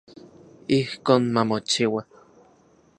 Ijkon 0.77 1.23
mamochiua. 1.33 2.01